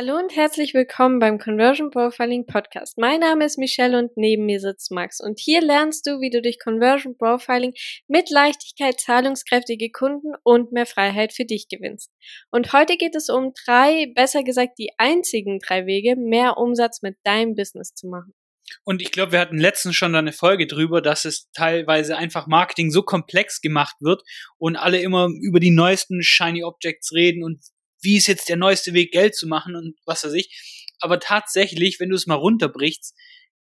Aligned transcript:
Hallo 0.00 0.16
und 0.16 0.36
herzlich 0.36 0.74
willkommen 0.74 1.18
beim 1.18 1.40
Conversion 1.40 1.90
Profiling 1.90 2.46
Podcast. 2.46 2.98
Mein 2.98 3.18
Name 3.18 3.44
ist 3.44 3.58
Michelle 3.58 3.98
und 3.98 4.16
neben 4.16 4.46
mir 4.46 4.60
sitzt 4.60 4.92
Max. 4.92 5.18
Und 5.18 5.40
hier 5.40 5.60
lernst 5.60 6.06
du, 6.06 6.20
wie 6.20 6.30
du 6.30 6.40
durch 6.40 6.60
Conversion 6.60 7.18
Profiling 7.18 7.72
mit 8.06 8.30
Leichtigkeit 8.30 9.00
zahlungskräftige 9.00 9.90
Kunden 9.90 10.34
und 10.44 10.70
mehr 10.70 10.86
Freiheit 10.86 11.32
für 11.32 11.44
dich 11.44 11.66
gewinnst. 11.68 12.12
Und 12.52 12.72
heute 12.72 12.96
geht 12.96 13.16
es 13.16 13.28
um 13.28 13.54
drei, 13.64 14.06
besser 14.14 14.44
gesagt 14.44 14.78
die 14.78 14.90
einzigen 14.98 15.58
drei 15.58 15.84
Wege, 15.84 16.14
mehr 16.14 16.58
Umsatz 16.58 17.02
mit 17.02 17.16
deinem 17.24 17.56
Business 17.56 17.92
zu 17.92 18.06
machen. 18.06 18.32
Und 18.84 19.02
ich 19.02 19.10
glaube, 19.10 19.32
wir 19.32 19.40
hatten 19.40 19.58
letztens 19.58 19.96
schon 19.96 20.14
eine 20.14 20.30
Folge 20.30 20.68
drüber, 20.68 21.02
dass 21.02 21.24
es 21.24 21.50
teilweise 21.50 22.16
einfach 22.16 22.46
Marketing 22.46 22.92
so 22.92 23.02
komplex 23.02 23.60
gemacht 23.60 23.96
wird 23.98 24.22
und 24.58 24.76
alle 24.76 25.00
immer 25.00 25.28
über 25.42 25.58
die 25.58 25.72
neuesten 25.72 26.22
Shiny 26.22 26.62
Objects 26.62 27.12
reden 27.12 27.42
und 27.42 27.64
wie 28.00 28.16
ist 28.16 28.26
jetzt 28.26 28.48
der 28.48 28.56
neueste 28.56 28.92
Weg, 28.94 29.12
Geld 29.12 29.34
zu 29.34 29.46
machen 29.46 29.76
und 29.76 29.96
was 30.06 30.24
weiß 30.24 30.32
ich. 30.34 30.94
Aber 31.00 31.20
tatsächlich, 31.20 32.00
wenn 32.00 32.10
du 32.10 32.16
es 32.16 32.26
mal 32.26 32.34
runterbrichst, 32.34 33.14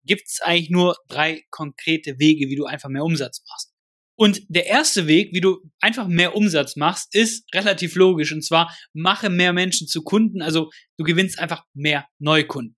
gibt's 0.06 0.42
eigentlich 0.42 0.70
nur 0.70 0.98
drei 1.08 1.44
konkrete 1.50 2.20
Wege, 2.20 2.50
wie 2.50 2.56
du 2.56 2.66
einfach 2.66 2.90
mehr 2.90 3.04
Umsatz 3.04 3.44
machst. 3.48 3.72
Und 4.18 4.44
der 4.48 4.68
erste 4.68 5.08
Weg, 5.08 5.34
wie 5.34 5.42
du 5.42 5.60
einfach 5.82 6.08
mehr 6.08 6.36
Umsatz 6.36 6.78
machst, 6.78 7.14
ist 7.14 7.54
relativ 7.54 7.96
logisch. 7.96 8.32
Und 8.32 8.44
zwar 8.44 8.74
mache 8.94 9.30
mehr 9.30 9.52
Menschen 9.52 9.88
zu 9.88 10.04
Kunden. 10.04 10.42
Also 10.42 10.70
du 10.98 11.04
gewinnst 11.04 11.38
einfach 11.38 11.64
mehr 11.74 12.08
Neukunden. 12.20 12.78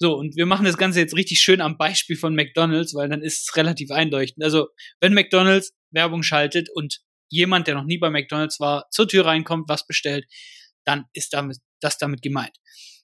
So, 0.00 0.14
und 0.14 0.36
wir 0.36 0.46
machen 0.46 0.64
das 0.64 0.78
Ganze 0.78 1.00
jetzt 1.00 1.16
richtig 1.16 1.40
schön 1.40 1.60
am 1.60 1.76
Beispiel 1.76 2.16
von 2.16 2.36
McDonald's, 2.36 2.94
weil 2.94 3.08
dann 3.08 3.22
ist 3.22 3.48
es 3.48 3.56
relativ 3.56 3.90
eindeutigend. 3.90 4.44
Also, 4.44 4.68
wenn 5.00 5.12
McDonald's 5.12 5.72
Werbung 5.90 6.22
schaltet 6.22 6.68
und 6.72 7.00
jemand, 7.30 7.66
der 7.66 7.74
noch 7.74 7.84
nie 7.84 7.98
bei 7.98 8.08
McDonald's 8.08 8.60
war, 8.60 8.86
zur 8.92 9.08
Tür 9.08 9.26
reinkommt, 9.26 9.68
was 9.68 9.86
bestellt, 9.88 10.24
dann 10.88 11.04
ist 11.12 11.34
damit, 11.34 11.58
das 11.80 11.98
damit 11.98 12.22
gemeint. 12.22 12.56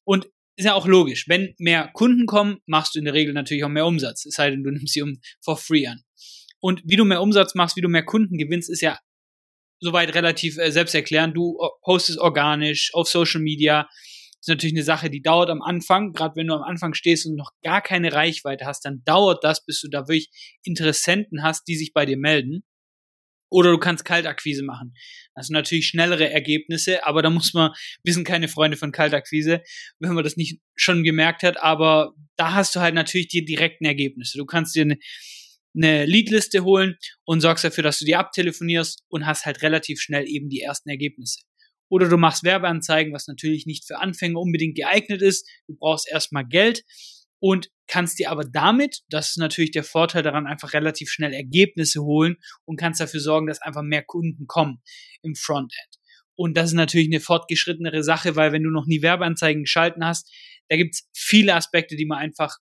Und 0.05 0.27
ist 0.57 0.65
ja 0.65 0.75
auch 0.75 0.87
logisch. 0.87 1.29
Wenn 1.29 1.55
mehr 1.59 1.91
Kunden 1.93 2.27
kommen, 2.27 2.59
machst 2.67 2.95
du 2.95 2.99
in 2.99 3.05
der 3.05 3.15
Regel 3.15 3.35
natürlich 3.35 3.65
auch 3.65 3.69
mehr 3.69 3.87
Umsatz. 3.87 4.25
Es 4.25 4.35
sei 4.35 4.51
denn, 4.51 4.63
du 4.63 4.71
nimmst 4.71 4.95
sie 4.95 5.03
um 5.03 5.21
for 5.43 5.57
free 5.57 5.87
an. 5.87 6.03
Und 6.61 6.83
wie 6.85 6.97
du 6.97 7.05
mehr 7.05 7.21
Umsatz 7.21 7.55
machst, 7.55 7.77
wie 7.77 7.81
du 7.81 7.89
mehr 7.89 8.05
Kunden 8.05 8.39
gewinnst, 8.39 8.71
ist 8.71 8.81
ja 8.81 8.99
soweit 9.81 10.15
relativ 10.15 10.57
äh, 10.59 10.71
selbsterklärend. 10.71 11.37
Du 11.37 11.59
postest 11.83 12.19
organisch 12.19 12.91
auf 12.95 13.09
Social 13.09 13.41
Media. 13.41 13.89
Ist 14.41 14.49
natürlich 14.49 14.75
eine 14.75 14.85
Sache, 14.85 15.11
die 15.11 15.23
dauert 15.23 15.51
am 15.51 15.61
Anfang. 15.61 16.13
Gerade 16.13 16.37
wenn 16.37 16.47
du 16.47 16.55
am 16.55 16.63
Anfang 16.63 16.95
stehst 16.95 17.27
und 17.27 17.35
noch 17.35 17.51
gar 17.63 17.83
keine 17.83 18.13
Reichweite 18.13 18.65
hast, 18.65 18.85
dann 18.85 19.03
dauert 19.05 19.43
das, 19.43 19.65
bis 19.65 19.81
du 19.81 19.89
da 19.89 20.03
wirklich 20.03 20.31
Interessenten 20.63 21.43
hast, 21.43 21.67
die 21.67 21.77
sich 21.77 21.93
bei 21.93 22.07
dir 22.07 22.17
melden. 22.17 22.63
Oder 23.55 23.71
du 23.71 23.79
kannst 23.79 24.05
Kaltakquise 24.05 24.65
machen. 24.65 24.97
Das 25.37 25.47
sind 25.47 25.55
natürlich 25.55 25.87
schnellere 25.87 26.29
Ergebnisse, 26.29 27.07
aber 27.07 27.23
da 27.23 27.31
muss 27.31 27.55
man, 27.55 27.71
wir 28.03 28.13
sind 28.13 28.27
keine 28.27 28.49
Freunde 28.49 28.77
von 28.77 28.91
Kaltakquise, 28.91 29.63
wenn 30.01 30.13
man 30.13 30.25
das 30.25 30.37
nicht 30.37 30.61
schon 30.75 31.05
gemerkt 31.05 31.45
hat, 31.45 31.63
aber 31.63 32.15
da 32.35 32.53
hast 32.53 32.75
du 32.75 32.81
halt 32.81 32.97
natürlich 32.97 33.29
die 33.29 33.45
direkten 33.45 33.85
Ergebnisse. 33.85 34.39
Du 34.39 34.45
kannst 34.45 34.75
dir 34.75 34.83
eine, 34.83 34.99
eine 35.73 36.05
Leadliste 36.05 36.65
holen 36.65 36.97
und 37.27 37.43
sorgst 37.43 37.63
dafür, 37.63 37.85
dass 37.85 38.01
du 38.01 38.05
die 38.05 38.17
abtelefonierst 38.17 39.05
und 39.07 39.25
hast 39.25 39.47
halt 39.47 39.63
relativ 39.63 40.01
schnell 40.01 40.27
eben 40.27 40.49
die 40.49 40.61
ersten 40.61 40.89
Ergebnisse. 40.89 41.39
Oder 41.89 42.09
du 42.09 42.17
machst 42.17 42.43
Werbeanzeigen, 42.43 43.13
was 43.13 43.29
natürlich 43.29 43.67
nicht 43.67 43.87
für 43.87 44.01
Anfänger 44.01 44.41
unbedingt 44.41 44.75
geeignet 44.75 45.23
ist. 45.23 45.49
Du 45.69 45.77
brauchst 45.77 46.11
erstmal 46.11 46.45
Geld 46.45 46.83
und 47.39 47.71
kannst 47.87 48.19
dir 48.19 48.31
aber 48.31 48.45
damit, 48.45 49.03
das 49.09 49.31
ist 49.31 49.39
natürlich 49.39 49.71
der 49.71 49.85
Vorteil 49.85 50.23
daran, 50.23 50.47
einfach 50.47 50.73
relativ 50.73 51.11
schnell 51.11 51.33
Ergebnisse 51.33 52.03
holen 52.03 52.37
und 52.65 52.79
kannst 52.79 53.01
dafür 53.01 53.21
sorgen, 53.21 53.47
dass 53.47 53.63
einfach 53.63 53.83
mehr 53.83 54.03
Kunden 54.03 54.47
kommen 54.47 54.83
im 55.23 55.35
Frontend. 55.35 55.99
Und 56.37 56.57
das 56.57 56.71
ist 56.71 56.75
natürlich 56.75 57.09
eine 57.09 57.21
fortgeschrittenere 57.21 58.03
Sache, 58.03 58.37
weil 58.37 58.53
wenn 58.53 58.63
du 58.63 58.71
noch 58.71 58.87
nie 58.87 59.03
Werbeanzeigen 59.03 59.65
geschalten 59.65 60.05
hast, 60.05 60.33
da 60.69 60.77
gibt's 60.77 61.09
viele 61.15 61.55
Aspekte, 61.55 61.97
die 61.97 62.07
man 62.07 62.19
einfach 62.19 62.57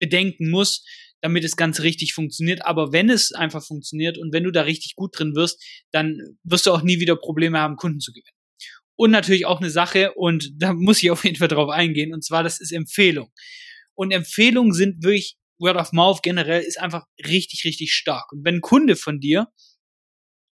bedenken 0.00 0.50
muss, 0.50 0.84
damit 1.20 1.44
es 1.44 1.56
ganz 1.56 1.80
richtig 1.80 2.14
funktioniert. 2.14 2.64
Aber 2.64 2.92
wenn 2.92 3.10
es 3.10 3.32
einfach 3.32 3.64
funktioniert 3.64 4.18
und 4.18 4.32
wenn 4.32 4.44
du 4.44 4.50
da 4.50 4.62
richtig 4.62 4.96
gut 4.96 5.18
drin 5.18 5.34
wirst, 5.34 5.62
dann 5.92 6.18
wirst 6.42 6.66
du 6.66 6.72
auch 6.72 6.82
nie 6.82 7.00
wieder 7.00 7.16
Probleme 7.16 7.58
haben, 7.58 7.76
Kunden 7.76 8.00
zu 8.00 8.12
gewinnen. 8.12 8.36
Und 8.96 9.12
natürlich 9.12 9.46
auch 9.46 9.60
eine 9.60 9.70
Sache, 9.70 10.12
und 10.12 10.50
da 10.56 10.74
muss 10.74 11.02
ich 11.02 11.10
auf 11.10 11.24
jeden 11.24 11.36
Fall 11.36 11.48
drauf 11.48 11.70
eingehen, 11.70 12.12
und 12.12 12.22
zwar 12.22 12.42
das 12.42 12.60
ist 12.60 12.72
Empfehlung. 12.72 13.32
Und 14.00 14.12
Empfehlungen 14.12 14.72
sind 14.72 15.04
wirklich, 15.04 15.36
Word 15.58 15.76
of 15.76 15.92
Mouth 15.92 16.22
generell 16.22 16.62
ist 16.62 16.80
einfach 16.80 17.04
richtig, 17.22 17.66
richtig 17.66 17.92
stark. 17.92 18.32
Und 18.32 18.46
wenn 18.46 18.54
ein 18.54 18.60
Kunde 18.62 18.96
von 18.96 19.20
dir 19.20 19.48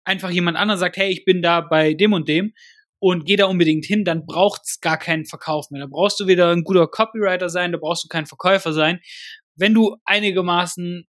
einfach 0.04 0.32
jemand 0.32 0.58
anderes 0.58 0.80
sagt, 0.80 0.98
hey, 0.98 1.12
ich 1.12 1.26
bin 1.26 1.44
da 1.44 1.62
bei 1.62 1.94
dem 1.94 2.14
und 2.14 2.28
dem 2.28 2.56
und 2.98 3.24
geh 3.24 3.36
da 3.36 3.46
unbedingt 3.46 3.86
hin, 3.86 4.04
dann 4.04 4.26
braucht's 4.26 4.80
gar 4.82 4.98
keinen 4.98 5.26
Verkauf 5.26 5.70
mehr. 5.70 5.82
Da 5.82 5.88
brauchst 5.88 6.20
du 6.20 6.26
wieder 6.26 6.50
ein 6.50 6.64
guter 6.64 6.88
Copywriter 6.88 7.50
sein, 7.50 7.72
da 7.72 7.78
brauchst 7.78 8.04
du 8.04 8.08
kein 8.08 8.26
Verkäufer 8.26 8.74
sein. 8.74 9.00
Wenn 9.56 9.76
du 9.76 9.96
einigermaßen 10.06 11.08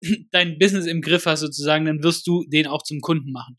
dein 0.30 0.58
Business 0.58 0.86
im 0.86 1.02
Griff 1.02 1.26
hast 1.26 1.40
sozusagen, 1.40 1.84
dann 1.84 2.02
wirst 2.02 2.26
du 2.26 2.46
den 2.48 2.66
auch 2.66 2.82
zum 2.82 3.02
Kunden 3.02 3.30
machen. 3.30 3.58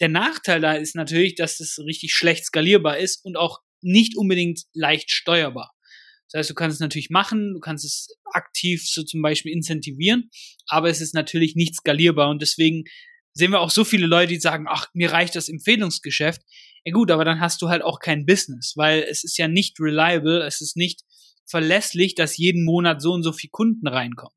Der 0.00 0.08
Nachteil 0.08 0.60
da 0.60 0.72
ist 0.72 0.96
natürlich, 0.96 1.36
dass 1.36 1.60
es 1.60 1.78
richtig 1.86 2.14
schlecht 2.14 2.46
skalierbar 2.46 2.98
ist 2.98 3.24
und 3.24 3.36
auch 3.36 3.60
nicht 3.80 4.16
unbedingt 4.16 4.62
leicht 4.72 5.12
steuerbar. 5.12 5.71
Das 6.32 6.40
heißt, 6.40 6.50
du 6.50 6.54
kannst 6.54 6.76
es 6.76 6.80
natürlich 6.80 7.10
machen, 7.10 7.52
du 7.52 7.60
kannst 7.60 7.84
es 7.84 8.08
aktiv 8.32 8.82
so 8.88 9.02
zum 9.02 9.20
Beispiel 9.20 9.52
incentivieren, 9.52 10.30
aber 10.66 10.88
es 10.88 11.02
ist 11.02 11.14
natürlich 11.14 11.56
nicht 11.56 11.74
skalierbar 11.74 12.30
und 12.30 12.40
deswegen 12.40 12.84
sehen 13.34 13.52
wir 13.52 13.60
auch 13.60 13.70
so 13.70 13.84
viele 13.84 14.06
Leute, 14.06 14.32
die 14.32 14.40
sagen, 14.40 14.66
ach, 14.68 14.86
mir 14.94 15.12
reicht 15.12 15.36
das 15.36 15.48
Empfehlungsgeschäft. 15.48 16.42
Ja 16.84 16.92
gut, 16.92 17.10
aber 17.10 17.24
dann 17.24 17.40
hast 17.40 17.60
du 17.62 17.68
halt 17.68 17.82
auch 17.82 17.98
kein 17.98 18.26
Business, 18.26 18.72
weil 18.76 19.02
es 19.02 19.24
ist 19.24 19.38
ja 19.38 19.46
nicht 19.46 19.78
reliable, 19.78 20.42
es 20.46 20.60
ist 20.60 20.76
nicht 20.76 21.02
verlässlich, 21.46 22.14
dass 22.14 22.36
jeden 22.36 22.64
Monat 22.64 23.02
so 23.02 23.12
und 23.12 23.22
so 23.22 23.32
viel 23.32 23.50
Kunden 23.50 23.86
reinkommen. 23.86 24.36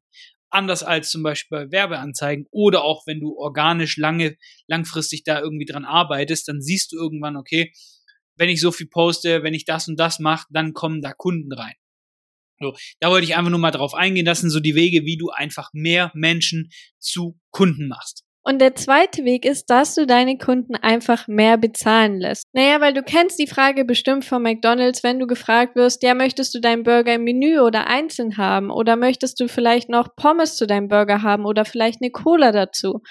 Anders 0.50 0.84
als 0.84 1.10
zum 1.10 1.24
Beispiel 1.24 1.60
bei 1.60 1.72
Werbeanzeigen 1.72 2.46
oder 2.52 2.84
auch 2.84 3.08
wenn 3.08 3.20
du 3.20 3.38
organisch 3.38 3.98
lange, 3.98 4.38
langfristig 4.68 5.24
da 5.24 5.40
irgendwie 5.40 5.66
dran 5.66 5.86
arbeitest, 5.86 6.48
dann 6.48 6.62
siehst 6.62 6.92
du 6.92 6.98
irgendwann, 6.98 7.36
okay, 7.36 7.74
wenn 8.38 8.50
ich 8.50 8.62
so 8.62 8.72
viel 8.72 8.88
poste, 8.88 9.44
wenn 9.44 9.54
ich 9.54 9.66
das 9.66 9.88
und 9.88 9.98
das 9.98 10.20
mache, 10.20 10.48
dann 10.52 10.74
kommen 10.74 11.02
da 11.02 11.14
Kunden 11.14 11.52
rein. 11.54 11.76
So, 12.60 12.74
da 13.00 13.10
wollte 13.10 13.26
ich 13.26 13.36
einfach 13.36 13.52
nur 13.52 13.60
mal 13.60 13.72
drauf 13.72 13.94
eingehen. 13.94 14.26
Das 14.26 14.42
sind 14.42 14.50
so 14.50 14.60
die 14.60 14.76
Wege, 14.76 15.06
wie 15.06 15.18
du 15.18 15.30
einfach 15.30 15.70
mehr 15.74 16.12
Menschen 16.14 16.70
zu 17.00 17.38
Kunden 17.52 17.88
machst. 17.88 18.26
Und 18.48 18.60
der 18.60 18.76
zweite 18.76 19.26
Weg 19.26 19.44
ist, 19.44 19.72
dass 19.72 19.96
du 19.96 20.06
deine 20.06 20.38
Kunden 20.38 20.76
einfach 20.76 21.28
mehr 21.28 21.58
bezahlen 21.58 22.20
lässt. 22.20 22.46
Naja, 22.54 22.80
weil 22.80 22.94
du 22.94 23.02
kennst 23.02 23.40
die 23.40 23.48
Frage 23.48 23.86
bestimmt 23.86 24.24
von 24.24 24.44
McDonald's, 24.44 25.04
wenn 25.04 25.18
du 25.18 25.26
gefragt 25.26 25.76
wirst, 25.76 26.04
ja, 26.04 26.14
möchtest 26.14 26.54
du 26.54 26.60
deinen 26.60 26.84
Burger 26.84 27.16
im 27.16 27.24
Menü 27.24 27.60
oder 27.60 27.88
einzeln 27.88 28.38
haben? 28.38 28.70
Oder 28.70 28.98
möchtest 28.98 29.40
du 29.40 29.48
vielleicht 29.48 29.90
noch 29.90 30.16
Pommes 30.16 30.58
zu 30.58 30.68
deinem 30.68 30.90
Burger 30.90 31.24
haben 31.24 31.46
oder 31.46 31.66
vielleicht 31.66 32.04
eine 32.04 32.12
Cola 32.12 32.52
dazu? 32.52 33.02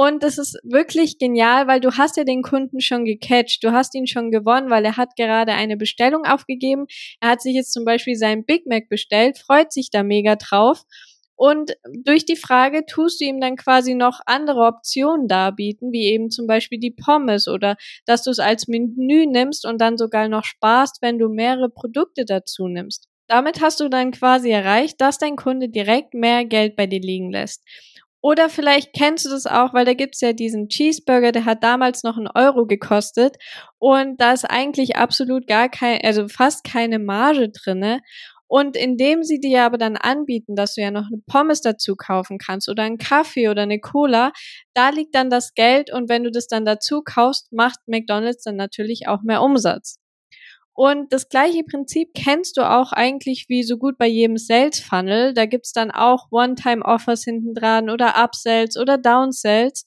Und 0.00 0.22
das 0.22 0.38
ist 0.38 0.56
wirklich 0.62 1.18
genial, 1.18 1.66
weil 1.66 1.80
du 1.80 1.96
hast 1.96 2.16
ja 2.16 2.22
den 2.22 2.42
Kunden 2.42 2.80
schon 2.80 3.04
gecatcht. 3.04 3.64
Du 3.64 3.72
hast 3.72 3.96
ihn 3.96 4.06
schon 4.06 4.30
gewonnen, 4.30 4.70
weil 4.70 4.84
er 4.84 4.96
hat 4.96 5.16
gerade 5.16 5.54
eine 5.54 5.76
Bestellung 5.76 6.24
aufgegeben. 6.24 6.86
Er 7.20 7.30
hat 7.30 7.42
sich 7.42 7.56
jetzt 7.56 7.72
zum 7.72 7.84
Beispiel 7.84 8.14
seinen 8.14 8.44
Big 8.44 8.64
Mac 8.68 8.88
bestellt, 8.88 9.38
freut 9.38 9.72
sich 9.72 9.90
da 9.90 10.04
mega 10.04 10.36
drauf. 10.36 10.84
Und 11.34 11.72
durch 12.04 12.24
die 12.24 12.36
Frage 12.36 12.86
tust 12.86 13.20
du 13.20 13.24
ihm 13.24 13.40
dann 13.40 13.56
quasi 13.56 13.94
noch 13.94 14.20
andere 14.26 14.66
Optionen 14.66 15.26
darbieten, 15.26 15.90
wie 15.90 16.06
eben 16.12 16.30
zum 16.30 16.46
Beispiel 16.46 16.78
die 16.78 16.92
Pommes 16.92 17.48
oder 17.48 17.76
dass 18.06 18.22
du 18.22 18.30
es 18.30 18.38
als 18.38 18.68
Menü 18.68 19.26
nimmst 19.26 19.66
und 19.66 19.80
dann 19.80 19.98
sogar 19.98 20.28
noch 20.28 20.44
sparst, 20.44 20.98
wenn 21.02 21.18
du 21.18 21.28
mehrere 21.28 21.70
Produkte 21.70 22.24
dazu 22.24 22.68
nimmst. 22.68 23.08
Damit 23.26 23.60
hast 23.60 23.80
du 23.80 23.88
dann 23.88 24.12
quasi 24.12 24.50
erreicht, 24.50 25.00
dass 25.00 25.18
dein 25.18 25.34
Kunde 25.34 25.68
direkt 25.68 26.14
mehr 26.14 26.44
Geld 26.44 26.76
bei 26.76 26.86
dir 26.86 27.00
liegen 27.00 27.32
lässt. 27.32 27.64
Oder 28.20 28.48
vielleicht 28.48 28.92
kennst 28.94 29.24
du 29.24 29.30
das 29.30 29.46
auch, 29.46 29.74
weil 29.74 29.84
da 29.84 29.94
gibt's 29.94 30.20
ja 30.20 30.32
diesen 30.32 30.68
Cheeseburger, 30.68 31.30
der 31.30 31.44
hat 31.44 31.62
damals 31.62 32.02
noch 32.02 32.16
einen 32.16 32.28
Euro 32.34 32.66
gekostet 32.66 33.36
und 33.78 34.20
da 34.20 34.32
ist 34.32 34.44
eigentlich 34.44 34.96
absolut 34.96 35.46
gar 35.46 35.68
kein, 35.68 36.00
also 36.02 36.26
fast 36.28 36.64
keine 36.64 36.98
Marge 36.98 37.50
drinne. 37.50 38.00
Und 38.50 38.76
indem 38.76 39.22
sie 39.22 39.40
dir 39.40 39.62
aber 39.64 39.76
dann 39.76 39.96
anbieten, 39.96 40.56
dass 40.56 40.74
du 40.74 40.80
ja 40.80 40.90
noch 40.90 41.06
eine 41.12 41.20
Pommes 41.26 41.60
dazu 41.60 41.96
kaufen 41.96 42.38
kannst 42.38 42.68
oder 42.70 42.82
einen 42.82 42.96
Kaffee 42.96 43.50
oder 43.50 43.62
eine 43.62 43.78
Cola, 43.78 44.32
da 44.74 44.88
liegt 44.88 45.14
dann 45.14 45.28
das 45.28 45.52
Geld 45.54 45.92
und 45.92 46.08
wenn 46.08 46.24
du 46.24 46.30
das 46.30 46.48
dann 46.48 46.64
dazu 46.64 47.02
kaufst, 47.04 47.52
macht 47.52 47.78
McDonald's 47.86 48.44
dann 48.44 48.56
natürlich 48.56 49.06
auch 49.06 49.22
mehr 49.22 49.42
Umsatz. 49.42 49.98
Und 50.78 51.12
das 51.12 51.28
gleiche 51.28 51.64
Prinzip 51.64 52.10
kennst 52.14 52.56
du 52.56 52.62
auch 52.62 52.92
eigentlich 52.92 53.46
wie 53.48 53.64
so 53.64 53.78
gut 53.78 53.98
bei 53.98 54.06
jedem 54.06 54.36
Sales 54.36 54.78
Funnel. 54.78 55.34
Da 55.34 55.44
gibt's 55.44 55.72
dann 55.72 55.90
auch 55.90 56.28
One-Time-Offers 56.30 57.24
hinten 57.24 57.52
dran 57.52 57.90
oder 57.90 58.16
Upsells 58.16 58.76
oder 58.76 58.96
Downsells. 58.96 59.86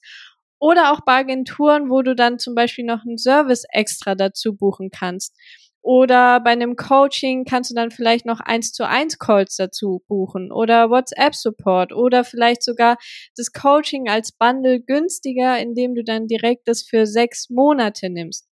Oder 0.58 0.92
auch 0.92 1.00
bei 1.00 1.20
Agenturen, 1.20 1.88
wo 1.88 2.02
du 2.02 2.14
dann 2.14 2.38
zum 2.38 2.54
Beispiel 2.54 2.84
noch 2.84 3.06
einen 3.06 3.16
Service 3.16 3.64
extra 3.70 4.14
dazu 4.14 4.54
buchen 4.54 4.90
kannst. 4.90 5.34
Oder 5.80 6.40
bei 6.40 6.50
einem 6.50 6.76
Coaching 6.76 7.46
kannst 7.46 7.70
du 7.70 7.74
dann 7.74 7.90
vielleicht 7.90 8.26
noch 8.26 8.40
eins 8.40 8.72
zu 8.72 8.86
eins 8.86 9.18
Calls 9.18 9.56
dazu 9.56 10.02
buchen 10.08 10.52
oder 10.52 10.90
WhatsApp 10.90 11.34
Support 11.34 11.94
oder 11.94 12.22
vielleicht 12.22 12.62
sogar 12.62 12.98
das 13.34 13.50
Coaching 13.52 14.10
als 14.10 14.32
Bundle 14.32 14.82
günstiger, 14.82 15.58
indem 15.58 15.94
du 15.94 16.04
dann 16.04 16.26
direkt 16.26 16.68
das 16.68 16.82
für 16.82 17.06
sechs 17.06 17.48
Monate 17.48 18.10
nimmst. 18.10 18.51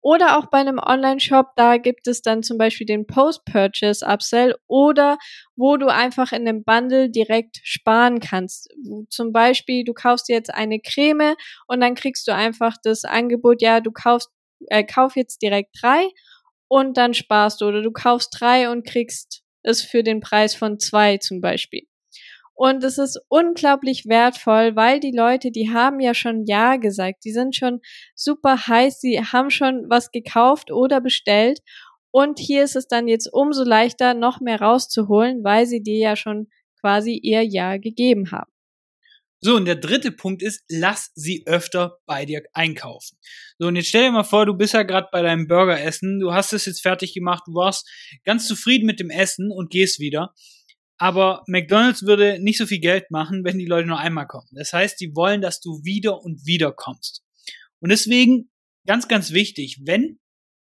Oder 0.00 0.38
auch 0.38 0.46
bei 0.46 0.58
einem 0.58 0.78
Online-Shop, 0.78 1.48
da 1.56 1.76
gibt 1.76 2.06
es 2.06 2.22
dann 2.22 2.42
zum 2.42 2.56
Beispiel 2.56 2.86
den 2.86 3.06
Post-Purchase-Upsell 3.06 4.54
oder 4.68 5.18
wo 5.56 5.76
du 5.76 5.88
einfach 5.88 6.32
in 6.32 6.46
einem 6.48 6.62
Bundle 6.64 7.10
direkt 7.10 7.58
sparen 7.64 8.20
kannst. 8.20 8.70
Zum 9.10 9.32
Beispiel, 9.32 9.84
du 9.84 9.92
kaufst 9.94 10.28
jetzt 10.28 10.54
eine 10.54 10.78
Creme 10.80 11.34
und 11.66 11.80
dann 11.80 11.96
kriegst 11.96 12.28
du 12.28 12.34
einfach 12.34 12.76
das 12.82 13.04
Angebot, 13.04 13.60
ja, 13.60 13.80
du 13.80 13.90
kaufst, 13.90 14.30
äh, 14.68 14.84
kauf 14.84 15.16
jetzt 15.16 15.42
direkt 15.42 15.76
drei 15.82 16.08
und 16.68 16.96
dann 16.96 17.14
sparst 17.14 17.60
du. 17.60 17.66
Oder 17.66 17.82
du 17.82 17.90
kaufst 17.92 18.30
drei 18.38 18.70
und 18.70 18.86
kriegst 18.86 19.42
es 19.64 19.82
für 19.82 20.04
den 20.04 20.20
Preis 20.20 20.54
von 20.54 20.78
zwei 20.78 21.18
zum 21.18 21.40
Beispiel. 21.40 21.87
Und 22.58 22.82
es 22.82 22.98
ist 22.98 23.20
unglaublich 23.28 24.06
wertvoll, 24.06 24.74
weil 24.74 24.98
die 24.98 25.12
Leute, 25.12 25.52
die 25.52 25.70
haben 25.72 26.00
ja 26.00 26.12
schon 26.12 26.44
Ja 26.44 26.74
gesagt, 26.74 27.24
die 27.24 27.30
sind 27.30 27.54
schon 27.54 27.78
super 28.16 28.66
heiß, 28.66 28.98
sie 28.98 29.20
haben 29.20 29.50
schon 29.50 29.84
was 29.88 30.10
gekauft 30.10 30.72
oder 30.72 31.00
bestellt. 31.00 31.60
Und 32.10 32.40
hier 32.40 32.64
ist 32.64 32.74
es 32.74 32.88
dann 32.88 33.06
jetzt 33.06 33.32
umso 33.32 33.62
leichter, 33.62 34.12
noch 34.12 34.40
mehr 34.40 34.60
rauszuholen, 34.60 35.44
weil 35.44 35.66
sie 35.66 35.84
dir 35.84 35.98
ja 35.98 36.16
schon 36.16 36.48
quasi 36.80 37.12
ihr 37.22 37.44
Ja 37.44 37.76
gegeben 37.76 38.32
haben. 38.32 38.50
So, 39.40 39.54
und 39.54 39.66
der 39.66 39.76
dritte 39.76 40.10
Punkt 40.10 40.42
ist, 40.42 40.64
lass 40.68 41.12
sie 41.14 41.44
öfter 41.46 41.98
bei 42.06 42.24
dir 42.24 42.42
einkaufen. 42.54 43.18
So, 43.60 43.68
und 43.68 43.76
jetzt 43.76 43.90
stell 43.90 44.06
dir 44.06 44.10
mal 44.10 44.24
vor, 44.24 44.46
du 44.46 44.54
bist 44.54 44.74
ja 44.74 44.82
gerade 44.82 45.06
bei 45.12 45.22
deinem 45.22 45.46
Burgeressen, 45.46 46.18
du 46.18 46.32
hast 46.32 46.52
es 46.52 46.66
jetzt 46.66 46.82
fertig 46.82 47.14
gemacht, 47.14 47.44
du 47.46 47.54
warst 47.54 47.88
ganz 48.24 48.48
zufrieden 48.48 48.86
mit 48.86 48.98
dem 48.98 49.10
Essen 49.10 49.52
und 49.52 49.70
gehst 49.70 50.00
wieder. 50.00 50.34
Aber 50.98 51.44
McDonald's 51.46 52.02
würde 52.02 52.38
nicht 52.40 52.58
so 52.58 52.66
viel 52.66 52.80
Geld 52.80 53.10
machen, 53.10 53.44
wenn 53.44 53.58
die 53.58 53.66
Leute 53.66 53.86
nur 53.86 53.98
einmal 53.98 54.26
kommen. 54.26 54.48
Das 54.52 54.72
heißt, 54.72 55.00
die 55.00 55.14
wollen, 55.14 55.40
dass 55.40 55.60
du 55.60 55.80
wieder 55.84 56.22
und 56.22 56.44
wieder 56.44 56.72
kommst. 56.72 57.22
Und 57.80 57.90
deswegen 57.90 58.50
ganz, 58.84 59.06
ganz 59.06 59.32
wichtig, 59.32 59.80
wenn 59.84 60.18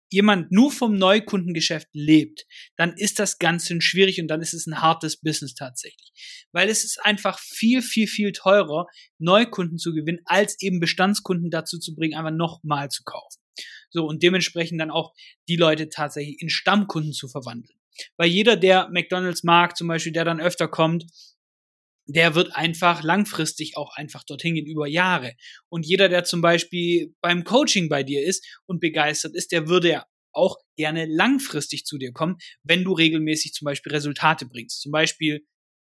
jemand 0.09 0.51
nur 0.51 0.71
vom 0.71 0.95
Neukundengeschäft 0.95 1.87
lebt, 1.91 2.45
dann 2.77 2.93
ist 2.95 3.19
das 3.19 3.39
Ganze 3.39 3.81
schwierig 3.81 4.21
und 4.21 4.27
dann 4.27 4.41
ist 4.41 4.53
es 4.53 4.67
ein 4.67 4.81
hartes 4.81 5.19
Business 5.19 5.53
tatsächlich. 5.53 6.47
Weil 6.51 6.69
es 6.69 6.83
ist 6.83 7.03
einfach 7.03 7.39
viel, 7.39 7.81
viel, 7.81 8.07
viel 8.07 8.31
teurer, 8.31 8.85
Neukunden 9.17 9.77
zu 9.77 9.93
gewinnen, 9.93 10.21
als 10.25 10.61
eben 10.61 10.79
Bestandskunden 10.79 11.49
dazu 11.49 11.79
zu 11.79 11.95
bringen, 11.95 12.17
einfach 12.17 12.31
nochmal 12.31 12.89
zu 12.89 13.03
kaufen. 13.03 13.41
So, 13.89 14.05
und 14.05 14.23
dementsprechend 14.23 14.79
dann 14.79 14.91
auch 14.91 15.13
die 15.47 15.55
Leute 15.55 15.89
tatsächlich 15.89 16.41
in 16.41 16.49
Stammkunden 16.49 17.13
zu 17.13 17.27
verwandeln. 17.27 17.76
Weil 18.17 18.29
jeder, 18.29 18.55
der 18.55 18.89
McDonalds 18.91 19.43
mag, 19.43 19.77
zum 19.77 19.87
Beispiel, 19.87 20.13
der 20.13 20.25
dann 20.25 20.39
öfter 20.39 20.67
kommt, 20.67 21.05
der 22.07 22.35
wird 22.35 22.55
einfach 22.55 23.03
langfristig 23.03 23.75
auch 23.75 23.95
einfach 23.95 24.23
dorthin 24.23 24.55
gehen 24.55 24.65
über 24.65 24.87
Jahre. 24.87 25.33
Und 25.69 25.85
jeder, 25.85 26.09
der 26.09 26.23
zum 26.23 26.41
Beispiel 26.41 27.13
beim 27.21 27.43
Coaching 27.43 27.89
bei 27.89 28.03
dir 28.03 28.25
ist 28.25 28.45
und 28.65 28.79
begeistert 28.79 29.35
ist, 29.35 29.51
der 29.51 29.67
würde 29.67 29.89
ja 29.89 30.05
auch 30.31 30.57
gerne 30.77 31.05
langfristig 31.05 31.85
zu 31.85 31.97
dir 31.97 32.13
kommen, 32.13 32.37
wenn 32.63 32.83
du 32.83 32.93
regelmäßig 32.93 33.53
zum 33.53 33.65
Beispiel 33.65 33.91
Resultate 33.91 34.45
bringst. 34.45 34.81
Zum 34.81 34.91
Beispiel, 34.91 35.45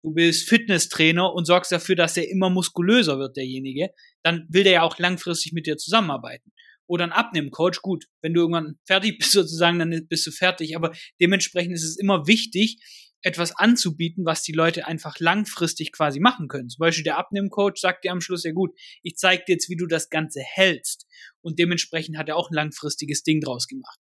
du 0.03 0.13
bist 0.13 0.49
Fitnesstrainer 0.49 1.33
und 1.33 1.45
sorgst 1.45 1.71
dafür, 1.71 1.95
dass 1.95 2.17
er 2.17 2.29
immer 2.29 2.51
muskulöser 2.51 3.19
wird, 3.19 3.37
derjenige, 3.37 3.91
dann 4.25 4.47
will 4.49 4.65
der 4.65 4.73
ja 4.73 4.83
auch 4.83 4.99
langfristig 4.99 5.53
mit 5.53 5.67
dir 5.67 5.77
zusammenarbeiten 5.77 6.53
oder 6.91 7.05
ein 7.05 7.13
Abnehmcoach. 7.13 7.83
Gut, 7.83 8.07
wenn 8.21 8.35
du 8.35 8.41
irgendwann 8.41 8.79
fertig 8.85 9.19
bist 9.19 9.33
sozusagen, 9.33 9.79
dann 9.79 10.07
bist 10.09 10.27
du 10.27 10.33
fertig. 10.33 10.77
Aber 10.77 10.93
dementsprechend 11.21 11.75
ist 11.75 11.85
es 11.85 11.97
immer 11.97 12.27
wichtig, 12.27 12.79
etwas 13.23 13.55
anzubieten, 13.57 14.25
was 14.25 14.43
die 14.43 14.53
Leute 14.53 14.87
einfach 14.87 15.21
langfristig 15.21 15.93
quasi 15.93 16.21
machen 16.21 16.49
können. 16.49 16.69
Zum 16.69 16.81
Beispiel 16.81 17.05
der 17.05 17.19
Abnehmcoach 17.19 17.77
sagt 17.77 18.05
dir 18.05 18.13
am 18.13 18.21
Schluss, 18.21 18.45
ja 18.45 18.53
gut, 18.53 18.71
ich 19.03 19.17
zeige 19.17 19.45
dir 19.47 19.53
jetzt, 19.53 19.69
wie 19.69 19.77
du 19.77 19.87
das 19.87 20.09
Ganze 20.09 20.41
hältst. 20.43 21.07
Und 21.43 21.59
dementsprechend 21.59 22.17
hat 22.19 22.29
er 22.29 22.37
auch 22.37 22.51
ein 22.51 22.55
langfristiges 22.55 23.23
Ding 23.23 23.41
draus 23.41 23.67
gemacht. 23.67 23.99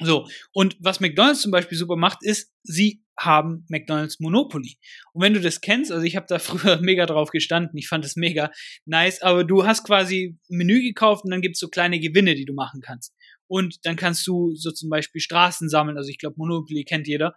So, 0.00 0.28
und 0.52 0.76
was 0.80 1.00
McDonald's 1.00 1.42
zum 1.42 1.52
Beispiel 1.52 1.78
super 1.78 1.96
macht, 1.96 2.18
ist, 2.22 2.52
sie 2.64 3.04
haben 3.16 3.64
McDonald's 3.68 4.18
Monopoly. 4.18 4.76
Und 5.12 5.22
wenn 5.22 5.34
du 5.34 5.40
das 5.40 5.60
kennst, 5.60 5.92
also 5.92 6.04
ich 6.04 6.16
habe 6.16 6.26
da 6.28 6.38
früher 6.40 6.80
mega 6.80 7.06
drauf 7.06 7.30
gestanden, 7.30 7.78
ich 7.78 7.88
fand 7.88 8.04
es 8.04 8.16
mega 8.16 8.50
nice, 8.86 9.22
aber 9.22 9.44
du 9.44 9.64
hast 9.64 9.84
quasi 9.84 10.36
ein 10.50 10.56
Menü 10.56 10.82
gekauft 10.82 11.24
und 11.24 11.30
dann 11.30 11.42
gibt's 11.42 11.60
so 11.60 11.68
kleine 11.68 12.00
Gewinne, 12.00 12.34
die 12.34 12.44
du 12.44 12.54
machen 12.54 12.80
kannst. 12.80 13.14
Und 13.46 13.84
dann 13.84 13.96
kannst 13.96 14.26
du 14.26 14.54
so 14.56 14.72
zum 14.72 14.90
Beispiel 14.90 15.20
Straßen 15.20 15.68
sammeln, 15.68 15.96
also 15.96 16.08
ich 16.08 16.18
glaube 16.18 16.36
Monopoly 16.38 16.84
kennt 16.84 17.06
jeder. 17.06 17.36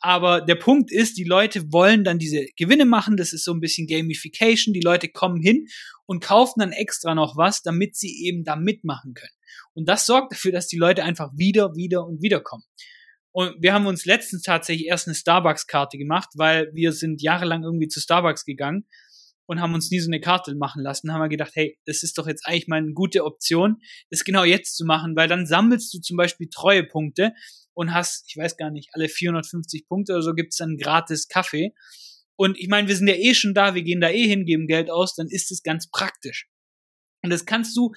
Aber 0.00 0.42
der 0.42 0.56
Punkt 0.56 0.92
ist, 0.92 1.16
die 1.16 1.24
Leute 1.24 1.72
wollen 1.72 2.04
dann 2.04 2.18
diese 2.18 2.44
Gewinne 2.56 2.84
machen. 2.84 3.16
Das 3.16 3.32
ist 3.32 3.42
so 3.42 3.54
ein 3.54 3.60
bisschen 3.60 3.86
Gamification. 3.86 4.74
Die 4.74 4.82
Leute 4.82 5.08
kommen 5.08 5.40
hin 5.40 5.66
und 6.04 6.22
kaufen 6.22 6.60
dann 6.60 6.72
extra 6.72 7.14
noch 7.14 7.38
was, 7.38 7.62
damit 7.62 7.96
sie 7.96 8.26
eben 8.26 8.44
da 8.44 8.54
mitmachen 8.54 9.14
können. 9.14 9.33
Und 9.74 9.88
das 9.88 10.06
sorgt 10.06 10.32
dafür, 10.32 10.52
dass 10.52 10.68
die 10.68 10.78
Leute 10.78 11.04
einfach 11.04 11.30
wieder, 11.36 11.74
wieder 11.74 12.06
und 12.06 12.22
wieder 12.22 12.40
kommen. 12.40 12.64
Und 13.32 13.56
wir 13.60 13.74
haben 13.74 13.86
uns 13.86 14.04
letztens 14.04 14.42
tatsächlich 14.42 14.86
erst 14.86 15.08
eine 15.08 15.16
Starbucks-Karte 15.16 15.98
gemacht, 15.98 16.28
weil 16.36 16.70
wir 16.72 16.92
sind 16.92 17.20
jahrelang 17.20 17.64
irgendwie 17.64 17.88
zu 17.88 18.00
Starbucks 18.00 18.44
gegangen 18.44 18.86
und 19.46 19.60
haben 19.60 19.74
uns 19.74 19.90
nie 19.90 19.98
so 19.98 20.08
eine 20.08 20.20
Karte 20.20 20.54
machen 20.54 20.82
lassen. 20.82 21.12
Haben 21.12 21.20
wir 21.20 21.28
gedacht, 21.28 21.52
hey, 21.54 21.78
das 21.84 22.02
ist 22.02 22.16
doch 22.16 22.28
jetzt 22.28 22.46
eigentlich 22.46 22.68
mal 22.68 22.76
eine 22.76 22.92
gute 22.92 23.24
Option, 23.24 23.78
das 24.10 24.24
genau 24.24 24.44
jetzt 24.44 24.76
zu 24.76 24.84
machen, 24.84 25.16
weil 25.16 25.28
dann 25.28 25.46
sammelst 25.46 25.92
du 25.92 25.98
zum 25.98 26.16
Beispiel 26.16 26.48
Treuepunkte 26.48 27.32
und 27.74 27.92
hast, 27.92 28.24
ich 28.28 28.36
weiß 28.36 28.56
gar 28.56 28.70
nicht, 28.70 28.90
alle 28.92 29.08
450 29.08 29.88
Punkte 29.88 30.12
oder 30.12 30.22
so 30.22 30.34
gibt's 30.34 30.56
dann 30.56 30.76
gratis 30.76 31.28
Kaffee. 31.28 31.74
Und 32.36 32.58
ich 32.58 32.68
meine, 32.68 32.88
wir 32.88 32.96
sind 32.96 33.08
ja 33.08 33.14
eh 33.14 33.34
schon 33.34 33.54
da, 33.54 33.74
wir 33.74 33.82
gehen 33.82 34.00
da 34.00 34.10
eh 34.10 34.26
hin, 34.26 34.44
geben 34.44 34.66
Geld 34.66 34.90
aus, 34.90 35.14
dann 35.14 35.28
ist 35.28 35.50
es 35.50 35.62
ganz 35.62 35.90
praktisch. 35.90 36.48
Und 37.22 37.30
das 37.30 37.46
kannst 37.46 37.76
du 37.76 37.92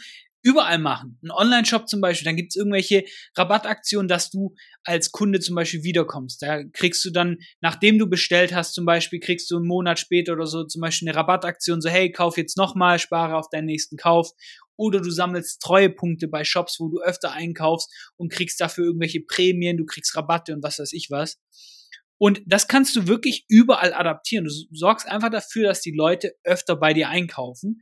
überall 0.47 0.79
machen. 0.79 1.19
Ein 1.21 1.31
Online-Shop 1.31 1.89
zum 1.89 1.99
Beispiel, 1.99 2.23
dann 2.23 2.38
gibt 2.38 2.51
es 2.51 2.55
irgendwelche 2.55 3.03
Rabattaktionen, 3.35 4.07
dass 4.07 4.29
du 4.29 4.55
als 4.85 5.11
Kunde 5.11 5.41
zum 5.41 5.55
Beispiel 5.55 5.83
wiederkommst. 5.83 6.41
Da 6.41 6.63
kriegst 6.63 7.03
du 7.03 7.11
dann, 7.11 7.39
nachdem 7.59 7.99
du 7.99 8.07
bestellt 8.07 8.55
hast, 8.55 8.73
zum 8.73 8.85
Beispiel, 8.85 9.19
kriegst 9.19 9.51
du 9.51 9.57
einen 9.57 9.67
Monat 9.67 9.99
später 9.99 10.31
oder 10.33 10.47
so 10.47 10.63
zum 10.63 10.81
Beispiel 10.81 11.09
eine 11.09 11.17
Rabattaktion, 11.17 11.81
so 11.81 11.89
hey, 11.89 12.11
kauf 12.13 12.38
jetzt 12.38 12.55
nochmal, 12.55 12.97
spare 12.97 13.35
auf 13.35 13.49
deinen 13.49 13.65
nächsten 13.65 13.97
Kauf. 13.97 14.31
Oder 14.77 15.01
du 15.01 15.09
sammelst 15.09 15.61
Treuepunkte 15.61 16.29
bei 16.29 16.45
Shops, 16.45 16.79
wo 16.79 16.88
du 16.88 17.01
öfter 17.01 17.33
einkaufst 17.33 17.91
und 18.15 18.31
kriegst 18.31 18.61
dafür 18.61 18.85
irgendwelche 18.85 19.21
Prämien, 19.21 19.75
du 19.75 19.85
kriegst 19.85 20.15
Rabatte 20.15 20.53
und 20.53 20.63
was 20.63 20.79
weiß 20.79 20.94
ich 20.94 21.07
was. 21.09 21.39
Und 22.19 22.41
das 22.45 22.67
kannst 22.67 22.95
du 22.95 23.07
wirklich 23.07 23.45
überall 23.49 23.94
adaptieren. 23.94 24.45
Du 24.45 24.51
sorgst 24.71 25.07
einfach 25.07 25.29
dafür, 25.29 25.67
dass 25.67 25.81
die 25.81 25.95
Leute 25.95 26.35
öfter 26.44 26.75
bei 26.75 26.94
dir 26.94 27.09
einkaufen. 27.09 27.81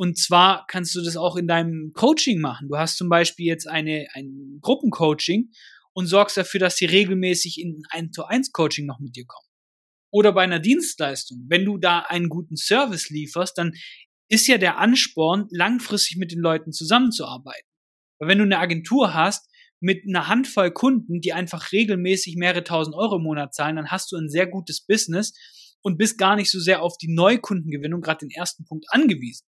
Und 0.00 0.16
zwar 0.16 0.64
kannst 0.66 0.94
du 0.94 1.02
das 1.02 1.18
auch 1.18 1.36
in 1.36 1.46
deinem 1.46 1.92
Coaching 1.92 2.40
machen. 2.40 2.68
Du 2.68 2.78
hast 2.78 2.96
zum 2.96 3.10
Beispiel 3.10 3.44
jetzt 3.44 3.68
eine, 3.68 4.06
ein 4.14 4.58
Gruppencoaching 4.62 5.50
und 5.92 6.06
sorgst 6.06 6.38
dafür, 6.38 6.58
dass 6.58 6.78
sie 6.78 6.86
regelmäßig 6.86 7.60
in 7.60 7.82
ein 7.90 8.10
zu 8.10 8.24
eins 8.24 8.50
Coaching 8.50 8.86
noch 8.86 8.98
mit 8.98 9.14
dir 9.14 9.26
kommen. 9.26 9.46
Oder 10.10 10.32
bei 10.32 10.42
einer 10.42 10.58
Dienstleistung. 10.58 11.44
Wenn 11.50 11.66
du 11.66 11.76
da 11.76 11.98
einen 11.98 12.30
guten 12.30 12.56
Service 12.56 13.10
lieferst, 13.10 13.58
dann 13.58 13.72
ist 14.30 14.46
ja 14.46 14.56
der 14.56 14.78
Ansporn, 14.78 15.48
langfristig 15.50 16.16
mit 16.16 16.32
den 16.32 16.40
Leuten 16.40 16.72
zusammenzuarbeiten. 16.72 17.68
Weil 18.18 18.30
wenn 18.30 18.38
du 18.38 18.44
eine 18.44 18.58
Agentur 18.58 19.12
hast 19.12 19.50
mit 19.80 20.04
einer 20.08 20.28
Handvoll 20.28 20.70
Kunden, 20.70 21.20
die 21.20 21.34
einfach 21.34 21.72
regelmäßig 21.72 22.36
mehrere 22.36 22.64
tausend 22.64 22.96
Euro 22.96 23.16
im 23.16 23.24
Monat 23.24 23.52
zahlen, 23.52 23.76
dann 23.76 23.90
hast 23.90 24.12
du 24.12 24.16
ein 24.16 24.30
sehr 24.30 24.46
gutes 24.46 24.80
Business 24.80 25.34
und 25.82 25.98
bist 25.98 26.16
gar 26.16 26.36
nicht 26.36 26.50
so 26.50 26.58
sehr 26.58 26.80
auf 26.80 26.96
die 26.96 27.12
Neukundengewinnung, 27.12 28.00
gerade 28.00 28.24
den 28.26 28.30
ersten 28.30 28.64
Punkt, 28.64 28.86
angewiesen. 28.88 29.49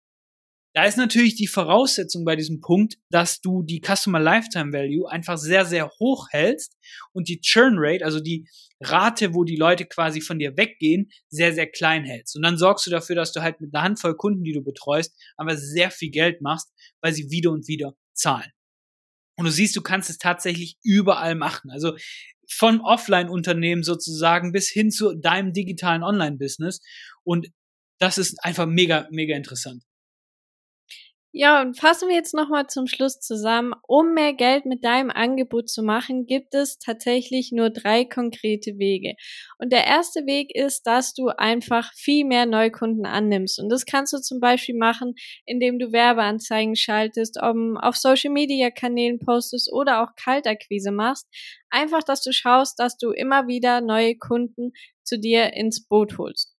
Da 0.73 0.85
ist 0.85 0.97
natürlich 0.97 1.35
die 1.35 1.49
Voraussetzung 1.49 2.25
bei 2.25 2.37
diesem 2.37 2.61
Punkt, 2.61 2.95
dass 3.11 3.41
du 3.41 3.65
die 3.65 3.81
Customer 3.85 4.21
Lifetime 4.21 4.73
Value 4.73 5.11
einfach 5.11 5.37
sehr, 5.37 5.65
sehr 5.65 5.91
hoch 5.99 6.29
hältst 6.31 6.77
und 7.13 7.29
die 7.29 7.41
Churn 7.41 7.75
Rate, 7.77 8.05
also 8.05 8.21
die 8.21 8.47
Rate, 8.81 9.35
wo 9.35 9.43
die 9.43 9.57
Leute 9.57 9.85
quasi 9.85 10.21
von 10.21 10.39
dir 10.39 10.57
weggehen, 10.57 11.11
sehr, 11.29 11.53
sehr 11.53 11.67
klein 11.69 12.05
hältst. 12.05 12.37
Und 12.37 12.43
dann 12.43 12.57
sorgst 12.57 12.87
du 12.87 12.91
dafür, 12.91 13.17
dass 13.17 13.33
du 13.33 13.43
halt 13.43 13.61
mit 13.61 13.75
einer 13.75 13.83
Handvoll 13.83 14.17
Kunden, 14.17 14.45
die 14.45 14.53
du 14.53 14.63
betreust, 14.63 15.13
aber 15.37 15.57
sehr 15.57 15.91
viel 15.91 16.11
Geld 16.11 16.41
machst, 16.41 16.73
weil 17.01 17.13
sie 17.13 17.31
wieder 17.31 17.51
und 17.51 17.67
wieder 17.67 17.95
zahlen. 18.15 18.51
Und 19.37 19.47
du 19.47 19.51
siehst, 19.51 19.75
du 19.75 19.83
kannst 19.83 20.09
es 20.09 20.19
tatsächlich 20.19 20.77
überall 20.85 21.35
machen. 21.35 21.71
Also 21.71 21.97
von 22.49 22.81
Offline-Unternehmen 22.81 23.83
sozusagen 23.83 24.53
bis 24.53 24.69
hin 24.69 24.91
zu 24.91 25.15
deinem 25.15 25.53
digitalen 25.53 26.05
Online-Business. 26.05 26.81
Und 27.25 27.49
das 27.99 28.19
ist 28.19 28.39
einfach 28.45 28.67
mega, 28.67 29.09
mega 29.11 29.37
interessant. 29.37 29.83
Ja, 31.33 31.63
und 31.63 31.79
fassen 31.79 32.09
wir 32.09 32.17
jetzt 32.17 32.35
nochmal 32.35 32.67
zum 32.67 32.89
Schluss 32.89 33.21
zusammen. 33.21 33.73
Um 33.87 34.15
mehr 34.15 34.33
Geld 34.35 34.67
mit 34.67 34.85
deinem 34.85 35.11
Angebot 35.11 35.69
zu 35.69 35.81
machen, 35.83 36.27
gibt 36.27 36.55
es 36.55 36.79
tatsächlich 36.79 37.53
nur 37.53 37.71
drei 37.71 38.05
konkrete 38.05 38.79
Wege. 38.79 39.15
Und 39.59 39.73
der 39.73 39.87
erste 39.87 40.27
Weg 40.27 40.53
ist, 40.53 40.89
dass 40.89 41.15
du 41.15 41.29
einfach 41.29 41.93
viel 41.95 42.25
mehr 42.25 42.47
Neukunden 42.47 43.07
annimmst. 43.07 43.61
Und 43.61 43.69
das 43.69 43.87
kannst 43.87 44.13
du 44.13 44.19
zum 44.19 44.41
Beispiel 44.41 44.77
machen, 44.77 45.15
indem 45.47 45.79
du 45.79 45.93
Werbeanzeigen 45.93 46.75
schaltest, 46.75 47.41
um 47.41 47.77
auf 47.77 47.97
Social 47.97 48.33
Media 48.33 48.71
Kanälen 48.71 49.21
postest 49.21 49.73
oder 49.73 50.03
auch 50.03 50.17
Kaltakquise 50.17 50.91
machst. 50.91 51.29
Einfach, 51.71 52.03
dass 52.03 52.23
du 52.23 52.33
schaust, 52.33 52.81
dass 52.81 52.97
du 52.97 53.13
immer 53.13 53.47
wieder 53.47 53.81
neue 53.81 54.17
Kunden 54.17 54.73
zu 55.05 55.17
dir 55.17 55.53
ins 55.53 55.87
Boot 55.87 56.19
holst. 56.19 56.57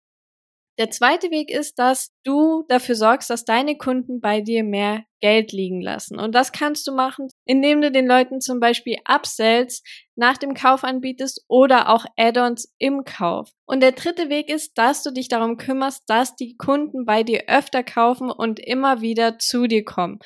Der 0.82 0.90
zweite 0.90 1.30
Weg 1.30 1.52
ist, 1.52 1.78
dass 1.78 2.12
du 2.24 2.66
dafür 2.68 2.96
sorgst, 2.96 3.30
dass 3.30 3.46
deine 3.46 3.78
Kunden 3.78 4.20
bei 4.20 4.42
dir 4.42 4.64
mehr 4.64 5.04
Geld 5.20 5.52
liegen 5.52 5.80
lassen. 5.80 6.18
Und 6.18 6.34
das 6.34 6.54
kannst 6.54 6.88
du 6.88 6.92
machen, 6.92 7.28
indem 7.46 7.82
du 7.82 7.92
den 7.92 8.08
Leuten 8.08 8.42
zum 8.42 8.60
Beispiel 8.60 8.98
Upsells 9.06 9.84
nach 10.16 10.38
dem 10.38 10.56
Kauf 10.56 10.84
anbietest 10.84 11.46
oder 11.48 11.90
auch 11.90 12.06
Add-ons 12.18 12.74
im 12.80 13.04
Kauf. 13.04 13.52
Und 13.68 13.84
der 13.84 13.92
dritte 13.92 14.30
Weg 14.30 14.50
ist, 14.50 14.76
dass 14.76 15.04
du 15.04 15.12
dich 15.12 15.28
darum 15.28 15.58
kümmerst, 15.58 16.02
dass 16.08 16.36
die 16.36 16.58
Kunden 16.58 17.06
bei 17.06 17.22
dir 17.22 17.44
öfter 17.46 17.84
kaufen 17.84 18.32
und 18.32 18.60
immer 18.60 19.02
wieder 19.02 19.38
zu 19.38 19.68
dir 19.68 19.86
kommen. 19.86 20.18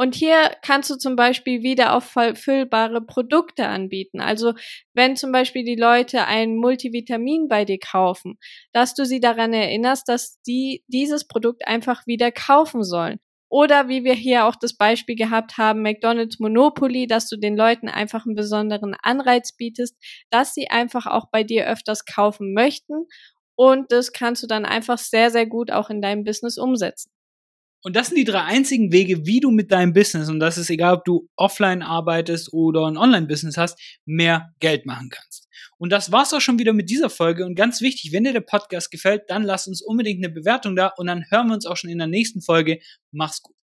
Und 0.00 0.14
hier 0.14 0.56
kannst 0.62 0.88
du 0.88 0.96
zum 0.96 1.14
Beispiel 1.14 1.62
wieder 1.62 1.94
auf 1.94 2.04
verfüllbare 2.04 3.02
Produkte 3.02 3.66
anbieten. 3.66 4.22
Also 4.22 4.54
wenn 4.94 5.14
zum 5.14 5.30
Beispiel 5.30 5.62
die 5.62 5.76
Leute 5.76 6.24
ein 6.24 6.56
Multivitamin 6.56 7.48
bei 7.48 7.66
dir 7.66 7.78
kaufen, 7.78 8.38
dass 8.72 8.94
du 8.94 9.04
sie 9.04 9.20
daran 9.20 9.52
erinnerst, 9.52 10.08
dass 10.08 10.40
die 10.40 10.84
dieses 10.88 11.26
Produkt 11.26 11.68
einfach 11.68 12.06
wieder 12.06 12.32
kaufen 12.32 12.82
sollen. 12.82 13.18
Oder 13.50 13.88
wie 13.90 14.02
wir 14.02 14.14
hier 14.14 14.46
auch 14.46 14.56
das 14.56 14.74
Beispiel 14.74 15.16
gehabt 15.16 15.58
haben, 15.58 15.82
McDonald's 15.82 16.38
Monopoly, 16.38 17.06
dass 17.06 17.28
du 17.28 17.36
den 17.36 17.54
Leuten 17.54 17.90
einfach 17.90 18.24
einen 18.24 18.36
besonderen 18.36 18.96
Anreiz 19.02 19.54
bietest, 19.54 19.98
dass 20.30 20.54
sie 20.54 20.70
einfach 20.70 21.04
auch 21.04 21.26
bei 21.30 21.44
dir 21.44 21.66
öfters 21.66 22.06
kaufen 22.06 22.54
möchten. 22.54 23.06
Und 23.54 23.92
das 23.92 24.12
kannst 24.14 24.42
du 24.42 24.46
dann 24.46 24.64
einfach 24.64 24.96
sehr, 24.96 25.30
sehr 25.30 25.44
gut 25.44 25.70
auch 25.70 25.90
in 25.90 26.00
deinem 26.00 26.24
Business 26.24 26.56
umsetzen. 26.56 27.12
Und 27.82 27.96
das 27.96 28.08
sind 28.08 28.16
die 28.16 28.24
drei 28.24 28.42
einzigen 28.42 28.92
Wege, 28.92 29.26
wie 29.26 29.40
du 29.40 29.50
mit 29.50 29.72
deinem 29.72 29.92
Business, 29.92 30.28
und 30.28 30.38
das 30.38 30.58
ist 30.58 30.70
egal, 30.70 30.94
ob 30.94 31.04
du 31.04 31.28
offline 31.36 31.82
arbeitest 31.82 32.52
oder 32.52 32.86
ein 32.86 32.98
Online-Business 32.98 33.56
hast, 33.56 33.78
mehr 34.04 34.52
Geld 34.60 34.84
machen 34.84 35.08
kannst. 35.10 35.48
Und 35.78 35.90
das 35.90 36.12
war's 36.12 36.34
auch 36.34 36.40
schon 36.40 36.58
wieder 36.58 36.74
mit 36.74 36.90
dieser 36.90 37.08
Folge. 37.08 37.46
Und 37.46 37.54
ganz 37.54 37.80
wichtig, 37.80 38.12
wenn 38.12 38.24
dir 38.24 38.34
der 38.34 38.40
Podcast 38.40 38.90
gefällt, 38.90 39.22
dann 39.28 39.42
lass 39.42 39.66
uns 39.66 39.80
unbedingt 39.80 40.22
eine 40.22 40.32
Bewertung 40.32 40.76
da 40.76 40.92
und 40.96 41.06
dann 41.06 41.24
hören 41.30 41.48
wir 41.48 41.54
uns 41.54 41.66
auch 41.66 41.76
schon 41.76 41.90
in 41.90 41.98
der 41.98 42.06
nächsten 42.06 42.42
Folge. 42.42 42.80
Mach's 43.12 43.42
gut. 43.42 43.59